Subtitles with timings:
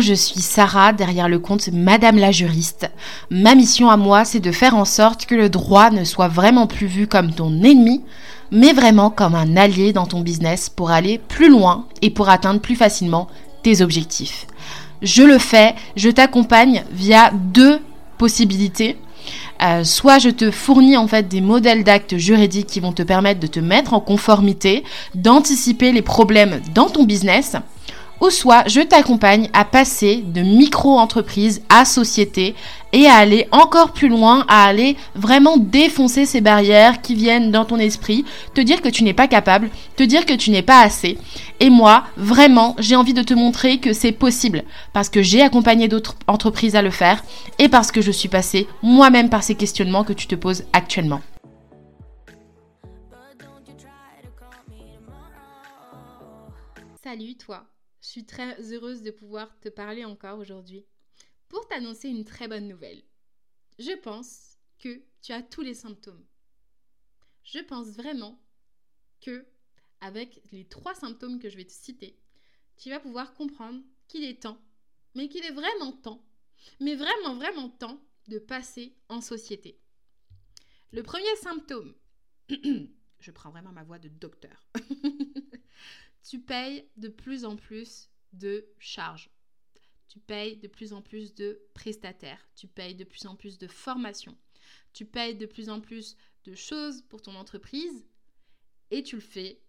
[0.00, 2.90] Je suis Sarah derrière le compte Madame la juriste.
[3.30, 6.66] Ma mission à moi, c'est de faire en sorte que le droit ne soit vraiment
[6.66, 8.02] plus vu comme ton ennemi,
[8.50, 12.60] mais vraiment comme un allié dans ton business pour aller plus loin et pour atteindre
[12.60, 13.28] plus facilement
[13.62, 14.46] tes objectifs.
[15.02, 17.80] Je le fais, je t'accompagne via deux
[18.18, 18.98] possibilités.
[19.62, 23.40] Euh, soit je te fournis en fait des modèles d'actes juridiques qui vont te permettre
[23.40, 27.56] de te mettre en conformité, d'anticiper les problèmes dans ton business,
[28.20, 32.54] ou soit je t'accompagne à passer de micro-entreprise à société
[32.92, 37.64] et à aller encore plus loin, à aller vraiment défoncer ces barrières qui viennent dans
[37.64, 40.80] ton esprit, te dire que tu n'es pas capable, te dire que tu n'es pas
[40.80, 41.18] assez.
[41.60, 45.88] Et moi, vraiment, j'ai envie de te montrer que c'est possible parce que j'ai accompagné
[45.88, 47.22] d'autres entreprises à le faire
[47.58, 51.20] et parce que je suis passée moi-même par ces questionnements que tu te poses actuellement.
[57.02, 57.62] Salut toi
[58.00, 60.86] je suis très heureuse de pouvoir te parler encore aujourd'hui
[61.48, 63.02] pour t'annoncer une très bonne nouvelle.
[63.78, 66.24] Je pense que tu as tous les symptômes.
[67.44, 68.40] Je pense vraiment
[69.20, 69.46] que
[70.00, 72.18] avec les trois symptômes que je vais te citer,
[72.76, 74.60] tu vas pouvoir comprendre qu'il est temps,
[75.14, 76.24] mais qu'il est vraiment temps,
[76.80, 79.80] mais vraiment vraiment temps de passer en société.
[80.92, 81.94] Le premier symptôme,
[83.20, 84.68] je prends vraiment ma voix de docteur.
[86.28, 89.30] tu payes de plus en plus de charges.
[90.08, 92.48] Tu payes de plus en plus de prestataires.
[92.56, 94.36] Tu payes de plus en plus de formations.
[94.92, 98.06] Tu payes de plus en plus de choses pour ton entreprise.
[98.90, 99.62] Et tu le fais,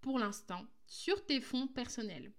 [0.00, 2.32] pour l'instant, sur tes fonds personnels.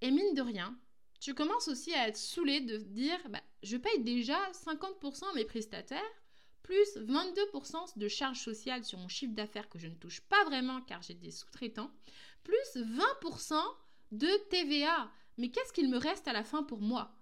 [0.00, 0.78] Et mine de rien,
[1.20, 6.00] tu commences aussi à être saoulé de dire bah, je paye déjà 50% mes prestataires,
[6.62, 10.80] plus 22% de charges sociales sur mon chiffre d'affaires que je ne touche pas vraiment
[10.82, 11.90] car j'ai des sous-traitants,
[12.42, 13.54] plus 20%
[14.12, 15.10] de TVA.
[15.38, 17.14] Mais qu'est-ce qu'il me reste à la fin pour moi?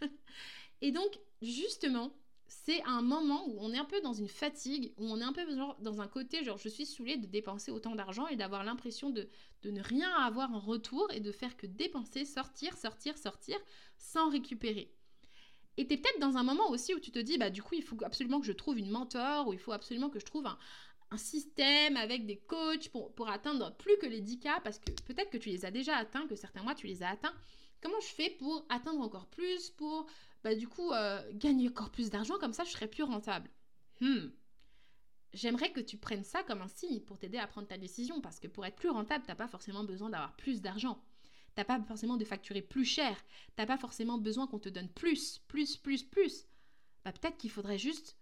[0.80, 2.12] Et donc, justement,
[2.48, 5.32] c'est un moment où on est un peu dans une fatigue, où on est un
[5.32, 5.44] peu
[5.80, 9.28] dans un côté, genre je suis saoulée de dépenser autant d'argent et d'avoir l'impression de,
[9.62, 13.58] de ne rien avoir en retour et de faire que dépenser, sortir, sortir, sortir,
[13.98, 14.95] sans récupérer.
[15.76, 17.74] Et tu es peut-être dans un moment aussi où tu te dis, bah du coup,
[17.74, 20.46] il faut absolument que je trouve une mentor, ou il faut absolument que je trouve
[20.46, 20.58] un,
[21.16, 25.38] système avec des coachs pour, atteindre plus que les 10 cas, parce que peut-être que
[25.38, 27.34] tu les as déjà atteints, que certains mois tu les as atteints.
[27.80, 30.06] Comment je fais pour atteindre encore plus, pour
[30.42, 33.48] bah, du coup euh, gagner encore plus d'argent, comme ça je serai plus rentable
[34.00, 34.28] hmm.
[35.32, 38.40] J'aimerais que tu prennes ça comme un signe pour t'aider à prendre ta décision, parce
[38.40, 40.98] que pour être plus rentable, tu n'as pas forcément besoin d'avoir plus d'argent.
[41.56, 43.16] T'as pas forcément de facturer plus cher.
[43.56, 46.46] T'as pas forcément besoin qu'on te donne plus, plus, plus, plus.
[47.02, 48.18] Bah, peut-être qu'il faudrait juste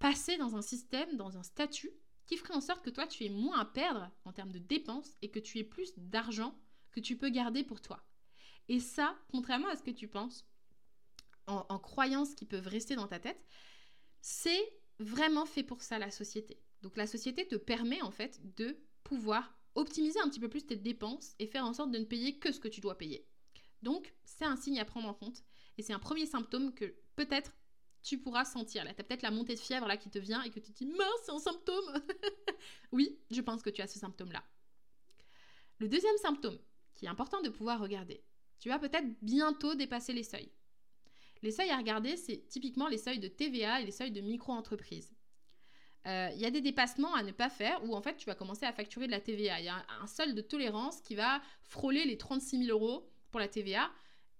[0.00, 1.92] passer dans un système, dans un statut
[2.26, 5.16] qui ferait en sorte que toi, tu aies moins à perdre en termes de dépenses
[5.22, 6.58] et que tu aies plus d'argent
[6.90, 8.04] que tu peux garder pour toi.
[8.68, 10.44] Et ça, contrairement à ce que tu penses,
[11.46, 13.46] en, en croyances qui peuvent rester dans ta tête,
[14.20, 16.60] c'est vraiment fait pour ça la société.
[16.82, 20.76] Donc la société te permet en fait de pouvoir optimiser un petit peu plus tes
[20.76, 23.26] dépenses et faire en sorte de ne payer que ce que tu dois payer.
[23.82, 25.44] Donc, c'est un signe à prendre en compte
[25.78, 27.52] et c'est un premier symptôme que peut-être
[28.02, 28.84] tu pourras sentir.
[28.84, 30.72] Là, tu as peut-être la montée de fièvre là qui te vient et que tu
[30.72, 32.02] te dis mince, c'est un symptôme.
[32.92, 34.44] oui, je pense que tu as ce symptôme-là.
[35.78, 36.58] Le deuxième symptôme
[36.94, 38.24] qui est important de pouvoir regarder,
[38.58, 40.50] tu vas peut-être bientôt dépasser les seuils.
[41.42, 45.15] Les seuils à regarder, c'est typiquement les seuils de TVA et les seuils de micro-entreprise.
[46.06, 48.34] Euh, il y a des dépassements à ne pas faire où en fait tu vas
[48.34, 49.60] commencer à facturer de la TVA.
[49.60, 53.40] Il y a un, solde de tolérance qui va frôler les 36 000 euros pour
[53.40, 53.90] la TVA.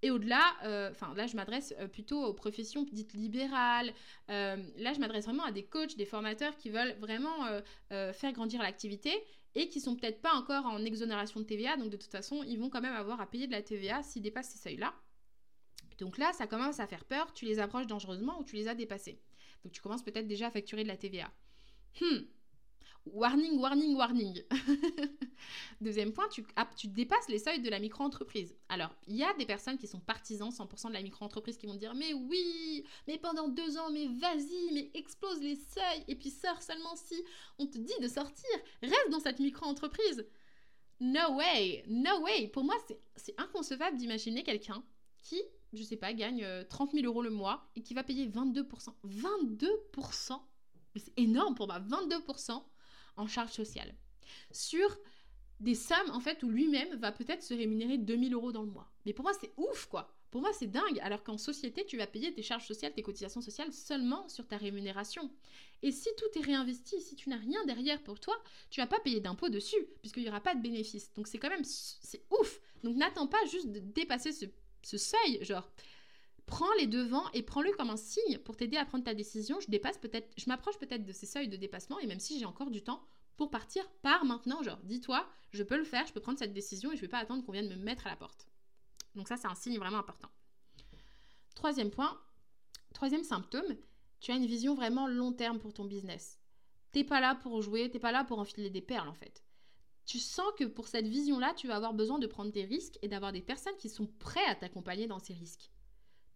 [0.03, 3.93] Et au-delà, euh, enfin là je m'adresse euh, plutôt aux professions dites libérales.
[4.29, 7.47] là je m'adresse vraiment à des coachs, des formateurs qui veulent vraiment
[7.91, 9.13] faire grandir l'activité
[9.57, 11.77] et qui sont peut-être pas encore en exonération de TVA.
[11.77, 14.23] Donc de toute façon, ils vont quand même avoir à payer de la TVA s'ils
[14.23, 14.95] dépassent ces seuils-là.
[15.99, 17.33] Donc là, ça commence à faire peur.
[17.33, 19.19] Tu les approches dangereusement ou tu les as dépassés?
[19.65, 21.33] Donc tu commences peut-être déjà à facturer de la TVA.
[22.01, 22.25] Hmm.
[23.07, 24.43] Warning, warning, warning.
[25.81, 28.57] Deuxième point, tu, ah, tu, dépasses les seuils de la micro-entreprise.
[28.69, 31.77] Alors, il y a des personnes qui sont partisans 100% de la micro-entreprise qui vont
[31.77, 36.31] dire Mais oui, mais pendant deux ans, mais vas-y, mais explose les seuils et puis
[36.31, 37.15] sors seulement si
[37.61, 38.51] on te dit de sortir.
[38.83, 40.27] Reste dans cette micro-entreprise.
[40.99, 42.49] No way, no way.
[42.49, 42.75] Pour moi,
[43.15, 44.83] c'est inconcevable d'imaginer quelqu'un
[45.23, 45.41] qui,
[45.73, 48.89] je sais pas, gagne 30 euh, 000 euros le mois et qui va payer 22%.
[49.05, 50.41] 22%
[51.01, 52.63] c'est énorme pour moi, 22%
[53.17, 53.95] en charge sociale.
[54.51, 54.97] Sur
[55.61, 58.91] des sommes, en fait, où lui-même va peut-être se rémunérer 2000 euros dans le mois.
[59.05, 60.13] Mais pour moi, c'est ouf, quoi.
[60.31, 60.99] Pour moi, c'est dingue.
[61.01, 64.59] Alors qu'en société, tu vas payer tes charges sociales, tes cotisations sociales seulement sur ta
[64.59, 65.31] rémunération.
[65.83, 68.35] Et si tout est réinvesti, si tu n'as rien derrière pour toi,
[68.71, 71.13] tu vas pas payer d'impôts dessus, puisqu'il n'y aura pas de bénéfice.
[71.15, 72.61] Donc c'est quand même, c'est ouf.
[72.83, 74.47] Donc n'attends pas juste de dépasser ce,
[74.83, 75.71] ce seuil, genre
[76.47, 79.61] prends les devants et prends-le comme un signe pour t'aider à prendre ta décision.
[79.61, 82.47] Je dépasse peut-être, je m'approche peut-être de ces seuils de dépassement et même si j'ai
[82.47, 83.03] encore du temps
[83.37, 84.63] pour partir, pars maintenant.
[84.63, 87.11] Genre, dis-toi, je peux le faire, je peux prendre cette décision et je ne vais
[87.11, 88.47] pas attendre qu'on vienne me mettre à la porte.
[89.15, 90.29] Donc ça, c'est un signe vraiment important.
[91.55, 92.21] Troisième point,
[92.95, 93.77] troisième symptôme,
[94.21, 96.39] tu as une vision vraiment long terme pour ton business.
[96.93, 99.43] T'es pas là pour jouer, t'es pas là pour enfiler des perles en fait.
[100.07, 103.09] Tu sens que pour cette vision-là, tu vas avoir besoin de prendre des risques et
[103.09, 105.71] d'avoir des personnes qui sont prêtes à t'accompagner dans ces risques.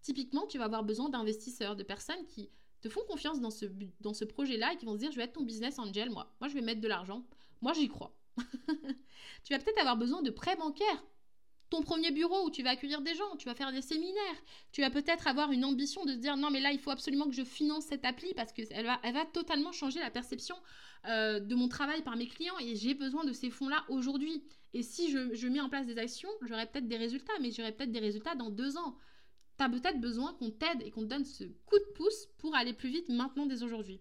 [0.03, 2.51] Typiquement, tu vas avoir besoin d'investisseurs, de personnes qui
[2.81, 3.67] te font confiance dans ce,
[4.01, 6.33] dans ce projet-là et qui vont se dire, je vais être ton business angel, moi.
[6.41, 7.25] Moi, je vais mettre de l'argent.
[7.61, 8.17] Moi, j'y crois.
[9.45, 11.05] tu vas peut-être avoir besoin de prêts bancaires.
[11.69, 14.43] Ton premier bureau où tu vas accueillir des gens, tu vas faire des séminaires.
[14.73, 17.27] Tu vas peut-être avoir une ambition de se dire, non, mais là, il faut absolument
[17.27, 20.57] que je finance cette appli parce qu'elle va, elle va totalement changer la perception
[21.07, 24.43] euh, de mon travail par mes clients et j'ai besoin de ces fonds-là aujourd'hui.
[24.73, 27.73] Et si je, je mets en place des actions, j'aurai peut-être des résultats, mais j'aurai
[27.73, 28.97] peut-être des résultats dans deux ans
[29.65, 32.73] tu peut-être besoin qu'on t'aide et qu'on te donne ce coup de pouce pour aller
[32.73, 34.01] plus vite maintenant dès aujourd'hui.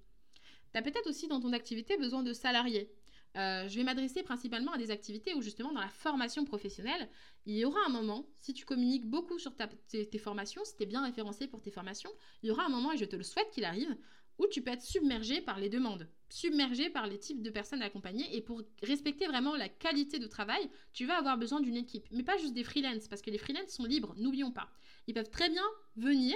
[0.72, 2.92] Tu as peut-être aussi dans ton activité besoin de salariés.
[3.38, 7.10] Euh, je vais m'adresser principalement à des activités où justement dans la formation professionnelle,
[7.46, 10.86] il y aura un moment, si tu communiques beaucoup sur tes, formations, si tu es
[10.86, 12.10] bien référencé pour tes formations,
[12.42, 13.96] il y aura un moment, et je te le souhaite qu'il arrive,
[14.40, 18.36] où tu peux être submergé par les demandes, submergé par les types de personnes accompagnées.
[18.36, 22.08] Et pour respecter vraiment la qualité de travail, tu vas avoir besoin d'une équipe.
[22.12, 24.70] Mais pas juste des freelances, parce que les freelances sont libres, n'oublions pas.
[25.07, 25.66] Ils peuvent très bien
[25.96, 26.36] venir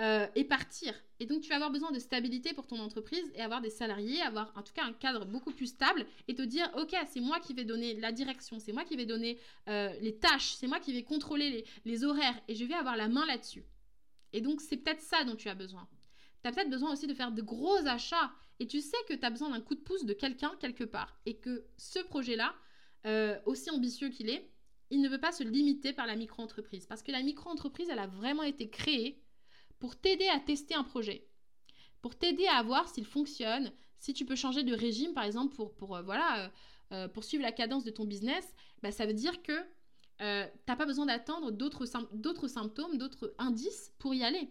[0.00, 0.94] euh, et partir.
[1.20, 4.20] Et donc, tu vas avoir besoin de stabilité pour ton entreprise et avoir des salariés,
[4.20, 7.40] avoir en tout cas un cadre beaucoup plus stable et te dire, OK, c'est moi
[7.40, 9.38] qui vais donner la direction, c'est moi qui vais donner
[9.68, 13.08] euh, les tâches, c'est moi qui vais contrôler les, horaires et je vais avoir la
[13.08, 13.64] main là-dessus.
[14.34, 15.88] Et donc, c'est peut-être ça dont tu as besoin.
[16.42, 18.30] Tu as peut-être besoin aussi de faire de gros achats
[18.60, 21.18] et tu sais que tu as besoin d'un coup de pouce de quelqu'un quelque part
[21.24, 22.54] et que ce projet-là,
[23.06, 24.50] euh, aussi ambitieux qu'il est,
[24.90, 28.06] il ne veut pas se limiter par la micro-entreprise parce que la micro-entreprise, elle a
[28.06, 29.22] vraiment été créée
[29.78, 31.26] pour t'aider à tester un projet,
[32.02, 35.74] pour t'aider à voir s'il fonctionne, si tu peux changer de régime par exemple pour,
[35.74, 36.52] pour euh, voilà,
[36.92, 38.44] euh, pour suivre la cadence de ton business,
[38.82, 39.58] bah, ça veut dire que
[40.18, 44.50] tu n'as pas besoin d'attendre d'autres symptômes, d'autres indices pour y aller.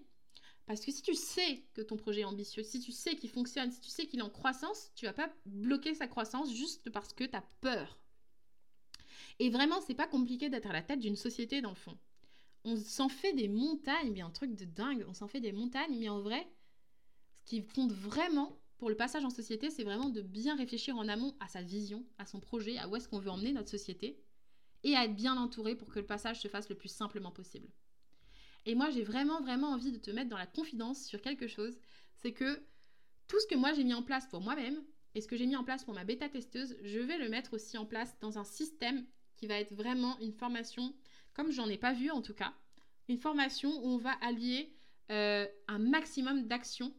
[0.66, 3.72] Parce que si tu sais que ton projet est ambitieux, si tu sais qu'il fonctionne,
[3.72, 7.14] si tu sais qu'il est en croissance, tu vas pas bloquer sa croissance juste parce
[7.14, 8.00] que tu as peur.
[9.40, 11.98] Et vraiment, c'est pas compliqué d'être à la tête d'une société dans le fond.
[12.64, 15.98] On s'en fait des montagnes, mais un truc de dingue, on s'en fait des montagnes,
[16.00, 16.48] mais en vrai,
[17.40, 21.08] ce qui compte vraiment pour le passage en société, c'est vraiment de bien réfléchir en
[21.08, 24.20] amont à sa vision, à son projet, à où est-ce qu'on veut emmener notre société,
[24.84, 27.68] et à être bien entouré pour que le passage se fasse le plus simplement possible.
[28.66, 31.78] Et moi, j'ai vraiment, vraiment envie de te mettre dans la confidence sur quelque chose.
[32.22, 32.64] C'est que
[33.28, 34.84] tout ce que moi j'ai mis en place pour moi-même
[35.14, 37.78] et ce que j'ai mis en place pour ma bêta-testeuse, je vais le mettre aussi
[37.78, 39.06] en place dans un système
[39.38, 40.94] qui va être vraiment une formation,
[41.34, 42.54] comme j'en ai pas vu en tout cas,
[43.08, 44.74] une formation où on va allier
[45.12, 46.94] euh, un maximum d'actions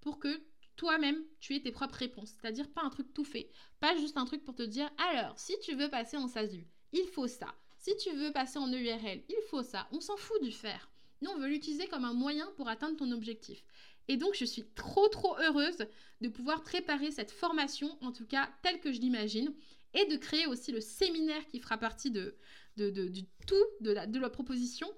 [0.00, 0.40] pour que
[0.76, 2.30] toi-même, tu aies tes propres réponses.
[2.30, 3.50] C'est-à-dire pas un truc tout fait.
[3.80, 7.06] Pas juste un truc pour te dire, alors, si tu veux passer en SASU, il
[7.06, 7.54] faut ça.
[7.78, 9.88] Si tu veux passer en EURL, il faut ça.
[9.92, 10.90] On s'en fout du faire.
[11.22, 13.64] Nous, on veut l'utiliser comme un moyen pour atteindre ton objectif.
[14.08, 15.86] Et donc, je suis trop, trop heureuse
[16.20, 19.52] de pouvoir préparer cette formation, en tout cas telle que je l'imagine,
[19.96, 22.36] et de créer aussi le séminaire qui fera partie de,
[22.76, 24.88] du tout de la, proposition,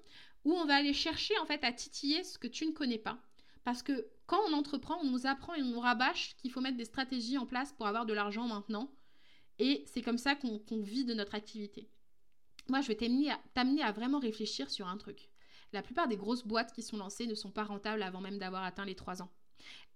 [0.43, 3.17] où on va aller chercher en fait à titiller ce que tu ne connais pas.
[3.63, 6.77] Parce que quand on entreprend, on nous apprend et on nous rabâche qu'il faut mettre
[6.77, 8.91] des stratégies en place pour avoir de l'argent maintenant.
[9.57, 11.89] Et c'est comme ça qu'on vit de notre activité.
[12.67, 15.29] Moi, je vais t'amener à vraiment réfléchir sur un truc.
[15.71, 18.63] La plupart des grosses boîtes qui sont lancées ne sont pas rentables avant même d'avoir
[18.63, 19.31] atteint les 3 ans.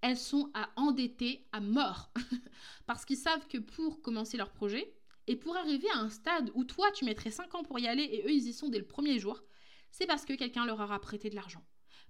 [0.03, 2.11] Elles sont à endetter à mort
[2.85, 4.93] parce qu'ils savent que pour commencer leur projet
[5.27, 8.03] et pour arriver à un stade où toi tu mettrais 5 ans pour y aller
[8.03, 9.41] et eux ils y sont dès le premier jour,
[9.91, 11.65] c'est parce que quelqu'un leur aura prêté de l'argent,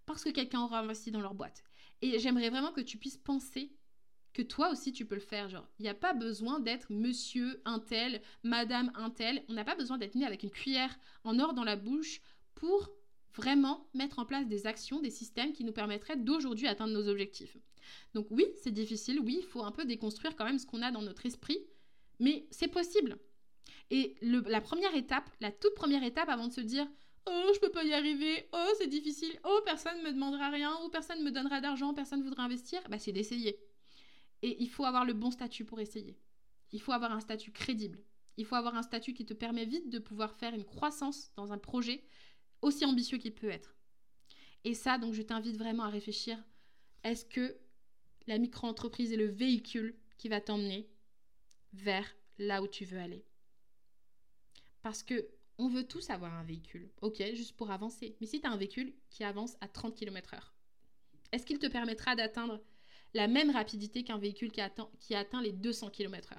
[0.07, 1.63] parce que quelqu'un aura investi dans leur boîte.
[2.01, 3.71] Et j'aimerais vraiment que tu puisses penser
[4.33, 5.47] que toi aussi tu peux le faire.
[5.49, 9.45] Genre, il n'y a pas besoin d'être monsieur un tel, madame un tel.
[9.49, 12.21] On n'a pas besoin d'être né avec une cuillère en or dans la bouche
[12.55, 12.89] pour
[13.35, 17.57] vraiment mettre en place des actions, des systèmes qui nous permettraient d'aujourd'hui atteindre nos objectifs.
[18.13, 20.91] Donc oui, c'est difficile, oui, il faut un peu déconstruire quand même ce qu'on a
[20.91, 21.59] dans notre esprit,
[22.19, 23.17] mais c'est possible.
[23.89, 26.87] Et la première étape, la toute première étape avant de se dire
[27.25, 30.73] Oh, je peux pas y arriver, oh, c'est difficile, oh, personne ne me demandera rien,
[30.81, 33.57] oh, personne ne me donnera d'argent, personne ne voudra investir, bah, c'est d'essayer.
[34.41, 36.17] Et il faut avoir le bon statut pour essayer.
[36.73, 37.99] Il faut avoir un statut crédible.
[38.35, 41.53] Il faut avoir un statut qui te permet vite de pouvoir faire une croissance dans
[41.53, 42.03] un projet
[42.63, 43.75] aussi ambitieux qu'il peut être.
[44.63, 46.41] Et ça, donc, je t'invite vraiment à réfléchir.
[47.03, 47.57] Est-ce que
[48.27, 50.89] la micro-entreprise est le véhicule qui va t'emmener
[51.73, 53.25] vers là où tu veux aller?
[54.81, 58.15] Parce que on veut tous avoir un véhicule, ok, juste pour avancer.
[58.19, 60.39] Mais si tu as un véhicule qui avance à 30 km/h,
[61.31, 62.61] est-ce qu'il te permettra d'atteindre
[63.13, 64.61] la même rapidité qu'un véhicule qui,
[64.99, 66.37] qui atteint les 200 km/h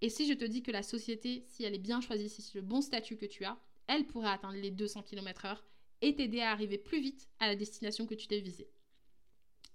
[0.00, 2.54] Et si je te dis que la société, si elle est bien choisie, si c'est
[2.54, 5.58] le bon statut que tu as, elle pourrait atteindre les 200 km/h
[6.00, 8.68] et t'aider à arriver plus vite à la destination que tu t'es visée.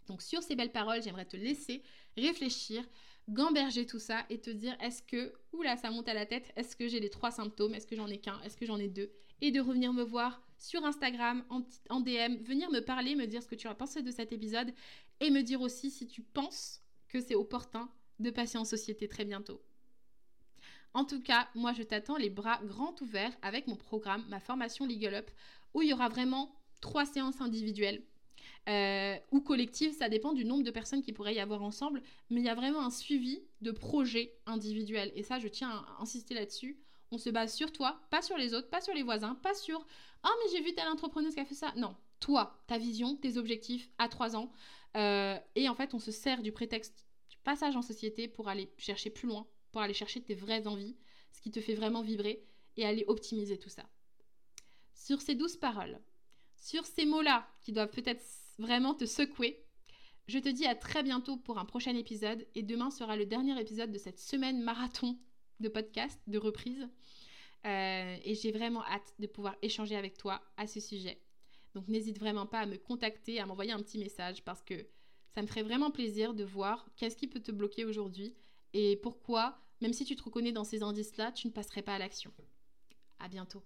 [0.08, 1.84] Donc sur ces belles paroles, j'aimerais te laisser
[2.18, 2.84] réfléchir,
[3.30, 6.76] gamberger tout ça et te dire est-ce que, oula, ça monte à la tête, est-ce
[6.76, 9.12] que j'ai les trois symptômes, est-ce que j'en ai qu'un, est-ce que j'en ai deux,
[9.42, 13.42] et de revenir me voir sur Instagram, en, en, DM, venir me parler, me dire
[13.42, 14.74] ce que tu as pensé de cet épisode,
[15.20, 17.90] et me dire aussi si tu penses que c'est opportun
[18.20, 19.62] de passer en société très bientôt.
[20.94, 24.86] En tout cas, moi je t'attends les bras grands ouverts avec mon programme, ma formation
[24.86, 25.32] Legal Up,
[25.74, 28.04] où il y aura vraiment trois séances individuelles
[28.68, 32.42] euh, ou collectives, ça dépend du nombre de personnes qui pourraient y avoir ensemble, mais
[32.42, 35.12] il y a vraiment un suivi de projets individuels.
[35.16, 36.78] Et ça, je tiens à insister là-dessus.
[37.12, 39.86] On se base sur toi, pas sur les autres, pas sur les voisins, pas sur
[40.24, 41.74] Oh, mais j'ai vu telle entrepreneuse qui a fait ça.
[41.78, 44.52] Non, toi, ta vision, tes objectifs à trois ans.
[44.98, 48.70] Euh, et en fait, on se sert du prétexte du passage en société pour aller
[48.78, 50.96] chercher plus loin, pour aller chercher tes vraies envies,
[51.32, 52.44] ce qui te fait vraiment vibrer
[52.78, 53.86] et aller optimiser tout ça.
[54.94, 56.00] Sur ces douze paroles,
[56.56, 58.24] sur ces mots-là qui doivent peut-être
[58.58, 59.64] vraiment te secouer,
[60.28, 63.60] je te dis à très bientôt pour un prochain épisode et demain sera le dernier
[63.60, 65.18] épisode de cette semaine marathon
[65.60, 66.88] de podcast, de reprise.
[67.66, 71.20] Euh, et j'ai vraiment hâte de pouvoir échanger avec toi à ce sujet.
[71.74, 74.88] Donc n'hésite vraiment pas à me contacter, à m'envoyer un petit message parce que
[75.34, 78.36] ça me ferait vraiment plaisir de voir qu'est-ce qui peut te bloquer aujourd'hui
[78.74, 82.00] et pourquoi, même si tu te reconnais dans ces indices-là, tu ne passerais pas à
[82.00, 82.32] l'action?
[83.20, 83.64] À bientôt.